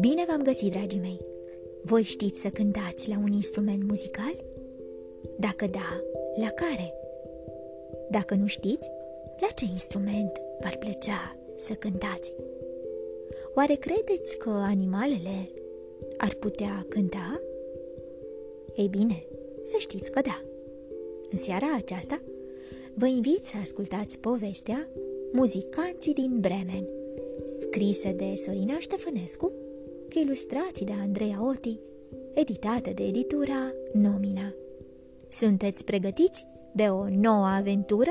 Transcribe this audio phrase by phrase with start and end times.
[0.00, 1.20] Bine v-am găsit, dragii mei!
[1.82, 4.44] Voi știți să cântați la un instrument muzical?
[5.38, 6.00] Dacă da,
[6.40, 6.94] la care?
[8.10, 8.90] Dacă nu știți,
[9.40, 12.32] la ce instrument v-ar plăcea să cântați?
[13.54, 15.50] Oare credeți că animalele
[16.16, 17.40] ar putea cânta?
[18.76, 19.24] Ei bine,
[19.62, 20.42] să știți că da.
[21.30, 22.20] În seara aceasta
[22.94, 24.88] vă invit să ascultați povestea
[25.32, 26.84] Muzicanții din Bremen,
[27.60, 29.52] scrisă de Sorina Ștefănescu,
[30.12, 31.78] cu ilustrații de Andreea Oti,
[32.34, 34.54] editată de editura Nomina.
[35.28, 38.10] Sunteți pregătiți de o nouă aventură?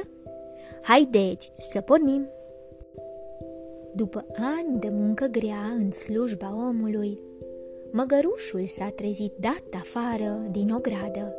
[0.81, 2.27] Haideți să pornim!
[3.93, 7.20] După ani de muncă grea în slujba omului,
[7.91, 11.35] măgărușul s-a trezit dat afară din o gradă.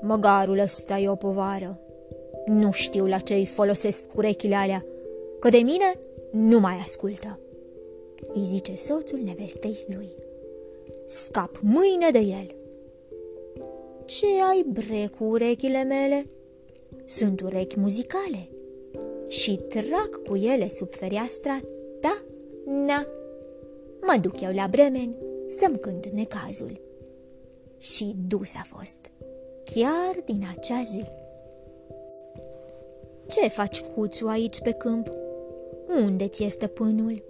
[0.00, 1.78] Măgarul ăsta e o povară.
[2.46, 4.84] Nu știu la ce îi folosesc urechile alea,
[5.38, 5.98] că de mine
[6.30, 7.38] nu mai ascultă.
[8.32, 10.08] Îi zice soțul nevestei lui.
[11.06, 12.54] Scap mâine de el.
[14.04, 16.26] Ce ai bre cu urechile mele?
[17.04, 18.48] Sunt urechi muzicale
[19.28, 21.60] și trag cu ele sub fereastra
[22.00, 22.22] ta,
[22.64, 23.06] na.
[24.00, 25.14] Mă duc eu la Bremen
[25.46, 26.80] să-mi cânt necazul.
[27.78, 28.98] Și dus a fost,
[29.64, 31.04] chiar din acea zi.
[33.32, 35.12] Ce faci, cuțu, aici pe câmp?
[36.04, 37.22] Unde ți este stăpânul?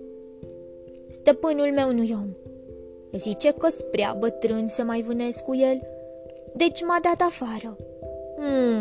[1.08, 2.28] Stăpânul meu nu-i om.
[3.12, 5.80] Zice că prea bătrân să mai vânesc cu el,
[6.56, 7.76] deci m-a dat afară.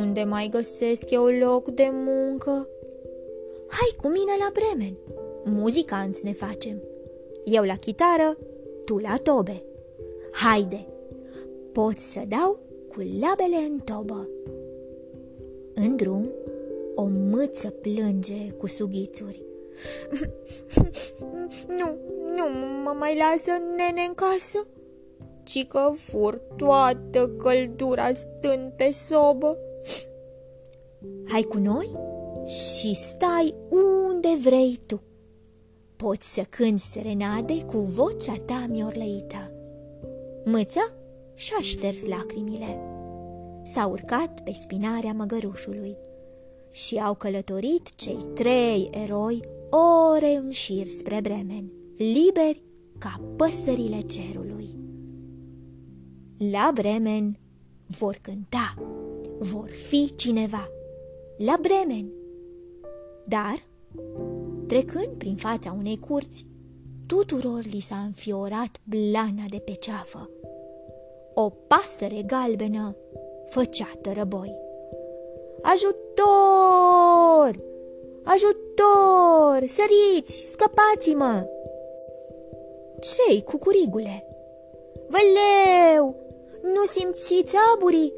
[0.02, 2.68] Unde mai găsesc eu loc de muncă?
[3.68, 4.98] Hai cu mine la Bremen.
[5.44, 6.82] Muzicanți ne facem.
[7.44, 8.38] Eu la chitară,
[8.86, 9.64] tu la tobe.
[10.32, 10.88] Haide,
[11.72, 14.30] pot să dau cu labele în tobă.
[15.74, 16.30] În drum,
[17.02, 19.42] o mâță plânge cu sughițuri.
[21.78, 21.98] nu,
[22.36, 22.46] nu
[22.84, 24.68] mă mai lasă nene în casă,
[25.44, 29.58] ci că fur toată căldura stând pe sobă.
[31.28, 31.92] Hai cu noi
[32.46, 35.02] și stai unde vrei tu.
[35.96, 39.52] Poți să cânti serenade cu vocea ta miorlăită.
[40.46, 40.94] Mâța
[41.34, 42.80] și-a șters lacrimile.
[43.64, 45.98] S-a urcat pe spinarea măgărușului
[46.72, 52.64] și au călătorit cei trei eroi ore în șir spre Bremen, liberi
[52.98, 54.76] ca păsările cerului.
[56.52, 57.38] La Bremen
[57.86, 58.74] vor cânta,
[59.40, 60.70] vor fi cineva.
[61.38, 62.12] La Bremen.
[63.26, 63.64] Dar,
[64.68, 66.46] trecând prin fața unei curți,
[67.06, 70.30] tuturor li s-a înfiorat blana de pe ceafă.
[71.34, 72.96] O pasăre galbenă
[73.50, 74.56] făcea tărăboi.
[75.62, 76.61] Ajutor!
[78.34, 79.68] Ajutor!
[79.68, 80.52] Săriți!
[80.52, 81.46] Scăpați-mă!
[83.00, 84.26] Ce-i, cucurigule?
[85.08, 86.16] Văleu!
[86.62, 88.14] Nu simțiți aburii?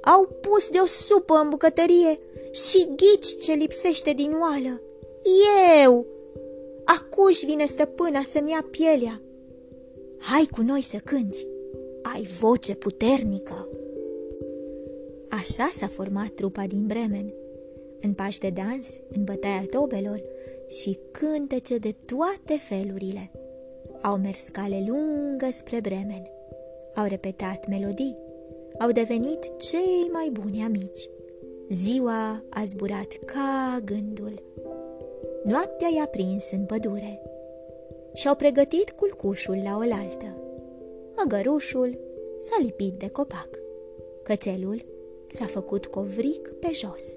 [0.00, 2.18] Au pus de o supă în bucătărie
[2.50, 4.80] și ghici ce lipsește din oală.
[5.82, 6.06] Eu!
[6.84, 9.20] Acuși vine stăpâna să-mi ia pielea.
[10.18, 11.46] Hai cu noi să cânți.
[12.14, 13.68] Ai voce puternică.
[15.28, 17.34] Așa s-a format trupa din Bremen
[18.02, 20.22] în pași de dans, în bătaia tobelor
[20.68, 23.30] și cântece de toate felurile.
[24.02, 26.30] Au mers cale lungă spre Bremen,
[26.94, 28.16] au repetat melodii,
[28.78, 31.08] au devenit cei mai buni amici.
[31.68, 34.42] Ziua a zburat ca gândul.
[35.44, 37.22] Noaptea i-a prins în pădure
[38.14, 40.36] și-au pregătit culcușul la oaltă.
[41.16, 41.98] Măgărușul
[42.38, 43.48] s-a lipit de copac.
[44.22, 44.84] Cățelul
[45.28, 47.16] s-a făcut covric pe jos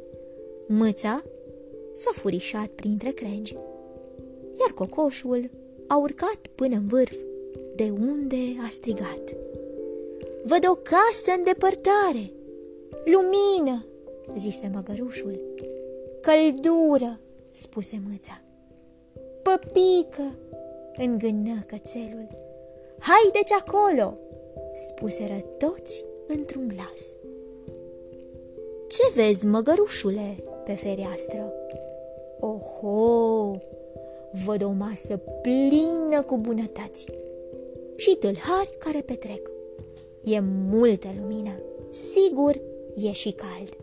[0.68, 1.24] Mâța
[1.94, 3.58] s-a furișat printre crengi,
[4.60, 5.50] iar cocoșul
[5.88, 7.16] a urcat până în vârf,
[7.76, 9.36] de unde a strigat.
[10.44, 12.32] Văd o casă în depărtare!
[13.06, 13.86] Lumină!
[14.38, 15.40] zise măgărușul.
[16.22, 17.20] Căldură!
[17.52, 18.42] spuse mâța.
[19.42, 20.36] Păpică!
[20.98, 22.28] îngână cățelul.
[23.00, 24.18] Haideți acolo!
[24.74, 27.16] spuseră toți într-un glas.
[28.88, 31.54] Ce vezi, măgărușule?" Pe fereastră.
[32.40, 33.58] Oho!
[34.46, 37.06] Văd o masă plină cu bunătăți
[37.96, 39.52] și tâlhari care petrec.
[40.24, 40.40] E
[40.70, 41.52] multă lumină,
[41.90, 42.62] sigur
[42.96, 43.78] e și cald.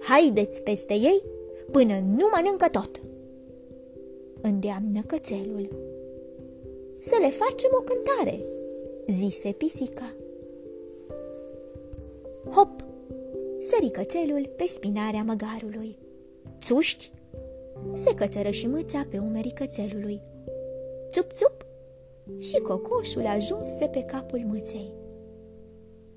[0.00, 1.22] Haideți peste ei
[1.70, 3.02] până nu mănâncă tot.
[4.40, 5.68] Îndeamnă cățelul.
[6.98, 8.40] Să le facem o cântare,
[9.06, 10.14] zise pisica.
[12.50, 12.91] Hop!
[13.72, 15.98] Sări cățelul pe spinarea măgarului.
[16.60, 17.12] Țuști,
[17.94, 20.20] se cățără și mâța pe umerii cățelului.
[21.10, 21.66] Țup-țup!
[22.38, 24.92] Și cocoșul ajunse pe capul mâței.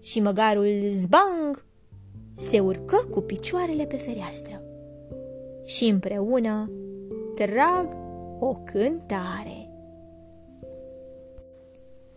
[0.02, 1.66] Și măgarul zbang
[2.36, 4.64] se urcă cu picioarele pe fereastră.
[5.66, 6.72] Și împreună
[7.36, 7.98] trag
[8.40, 9.70] o cântare.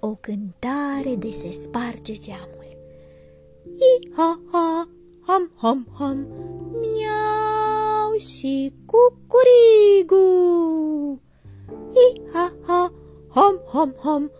[0.01, 2.77] O cântare de se sparge geamul.
[3.65, 4.98] I-ha-ha,
[5.29, 6.19] ham-ham-ham,
[6.71, 10.27] miau și cucurigu.
[12.07, 12.93] I-ha-ha,
[13.29, 14.31] ham-ham-ham,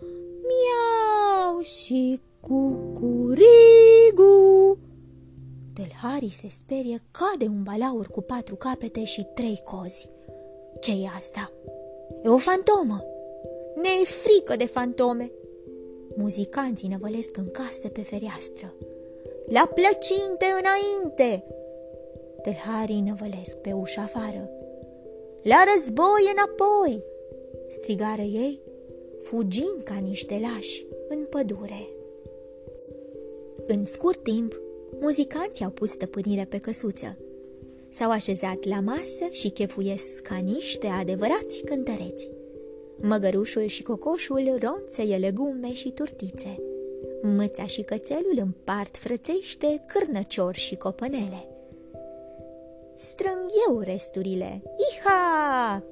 [0.49, 4.27] miau și cucurigu.
[5.73, 10.09] Delhari se sperie, cade un balaur cu patru capete și trei cozi.
[10.79, 11.51] ce e asta?
[12.23, 13.03] E o fantomă!
[13.75, 15.31] Ne e frică de fantome!
[16.17, 18.73] Muzicanții năvălesc în casă pe fereastră.
[19.49, 21.43] La plăcinte înainte!
[22.41, 24.49] Telharii năvălesc pe ușa afară.
[25.41, 27.03] La război înapoi!
[27.67, 28.61] Strigară ei,
[29.21, 31.89] fugind ca niște lași în pădure.
[33.67, 34.61] În scurt timp,
[34.99, 37.17] muzicanții au pus stăpânire pe căsuță.
[37.89, 42.29] S-au așezat la masă și chefuiesc ca niște adevărați cântăreți.
[43.01, 46.68] Măgărușul și cocoșul ronțăie legume și turtițe.
[47.21, 51.47] Măța și cățelul împart frățește cârnăciori și copănele.
[52.95, 54.61] Strâng eu resturile,
[54.91, 55.83] iha!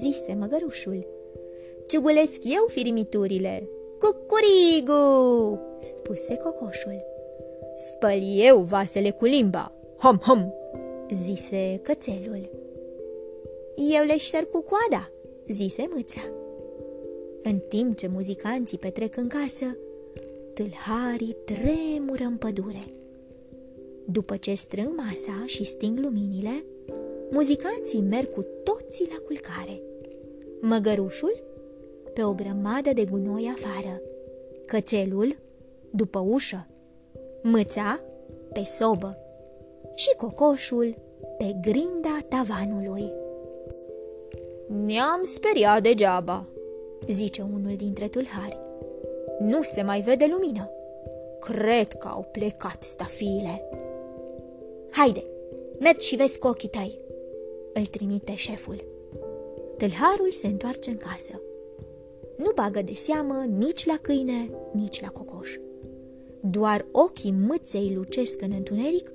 [0.00, 1.06] zise măgărușul.
[1.86, 5.58] Ciugulesc eu firimiturile, cucurigu!
[5.80, 7.04] spuse cocoșul.
[7.76, 10.50] Spăl eu vasele cu limba, hom, hom!
[11.10, 12.50] zise cățelul.
[13.76, 15.10] Eu le șterg cu coada,
[15.48, 16.20] zise mâța.
[17.42, 19.76] În timp ce muzicanții petrec în casă,
[20.58, 22.84] tâlharii tremură în pădure.
[24.04, 26.64] După ce strâng masa și sting luminile,
[27.30, 29.80] muzicanții merg cu toții la culcare.
[30.60, 31.42] Măgărușul
[32.14, 34.00] pe o grămadă de gunoi afară,
[34.66, 35.36] cățelul
[35.90, 36.66] după ușă,
[37.42, 38.00] mâța
[38.52, 39.16] pe sobă
[39.94, 40.96] și cocoșul
[41.38, 43.12] pe grinda tavanului.
[44.84, 46.46] Ne-am speriat degeaba,
[47.06, 48.67] zice unul dintre tulhari.
[49.38, 50.70] Nu se mai vede lumină.
[51.40, 53.68] Cred că au plecat stafiile.
[54.90, 55.24] Haide,
[55.78, 56.98] mergi și vezi cu ochii tăi,
[57.72, 58.84] îl trimite șeful.
[59.76, 61.40] Tâlharul se întoarce în casă.
[62.36, 65.56] Nu bagă de seamă nici la câine, nici la cocoș.
[66.40, 69.12] Doar ochii mâței lucesc în întuneric,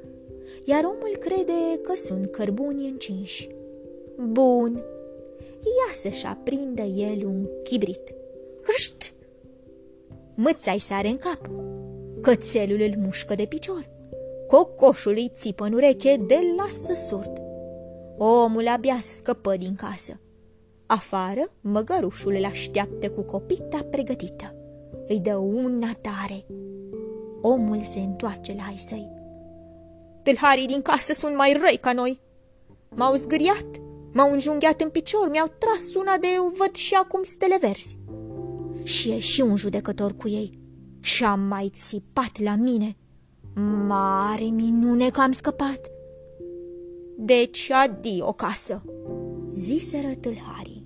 [0.65, 3.49] iar omul crede că sunt cărbuni încinși.
[4.17, 4.83] Bun,
[5.59, 8.13] ia să-și aprindă el un chibrit.
[8.63, 9.13] Hâșt!
[10.35, 11.49] Mâța-i sare în cap.
[12.21, 13.89] Cățelul îl mușcă de picior.
[14.47, 17.41] Cocoșul îi țipă în ureche de lasă surd.
[18.17, 20.19] Omul abia scăpă din casă.
[20.85, 24.55] Afară, măgărușul îl așteaptă cu copita pregătită.
[25.07, 26.45] Îi dă una tare.
[27.41, 29.11] Omul se întoarce la ai săi.
[30.23, 32.19] Tâlharii din casă sunt mai răi ca noi.
[32.95, 33.67] M-au zgâriat,
[34.13, 37.97] m-au înjunghiat în picior, mi-au tras una de eu, văd și acum stele verzi.
[38.83, 40.59] Și e și un judecător cu ei.
[40.99, 42.97] Și-am mai țipat la mine.
[43.87, 45.91] Mare minune că am scăpat.
[47.17, 48.83] Deci adio casă,
[49.55, 50.83] ziseră tâlharii.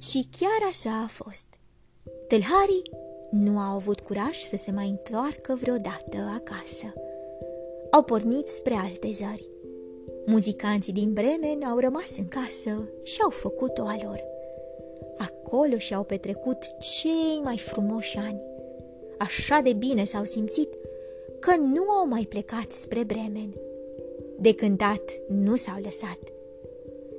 [0.00, 1.46] Și chiar așa a fost.
[2.28, 2.90] Tâlharii
[3.30, 6.92] nu au avut curaj să se mai întoarcă vreodată acasă.
[7.90, 9.48] Au pornit spre alte zări.
[10.26, 14.31] Muzicanții din Bremen au rămas în casă și au făcut-o a lor.
[15.16, 18.42] Acolo și-au petrecut cei mai frumoși ani.
[19.18, 20.68] Așa de bine s-au simțit
[21.38, 23.54] că nu au mai plecat spre Bremen.
[24.38, 26.18] De cântat nu s-au lăsat,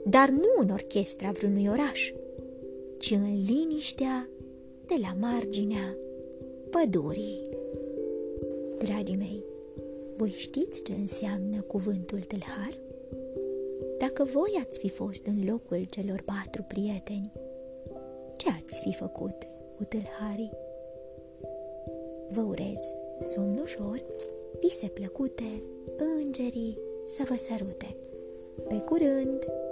[0.05, 2.11] dar nu în orchestra vreunui oraș,
[2.97, 4.29] ci în liniștea
[4.85, 5.97] de la marginea
[6.69, 7.41] pădurii.
[8.77, 9.43] Dragii mei,
[10.15, 12.77] voi știți ce înseamnă cuvântul tâlhar?
[13.97, 17.31] Dacă voi ați fi fost în locul celor patru prieteni,
[18.43, 19.47] ce ați fi făcut
[19.77, 20.51] cu tâlharii?
[22.29, 24.01] Vă urez somn ușor,
[24.59, 25.61] vise plăcute,
[26.21, 27.95] îngerii să vă sărute.
[28.67, 29.62] Pe curând!